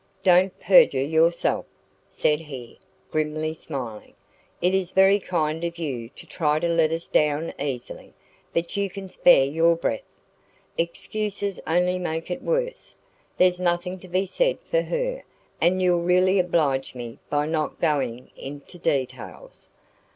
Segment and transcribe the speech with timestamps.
[0.23, 1.63] "Don't perjure yourself,"
[2.09, 2.79] said he,
[3.11, 4.15] grimly smiling.
[4.59, 8.15] "It is very kind of you to try to let us down easily,
[8.51, 10.01] but you can spare your breath.
[10.75, 12.95] Excuses only make it worse.
[13.37, 15.21] There's nothing to be said for her,
[15.61, 19.69] and you'll really oblige me by not going into details.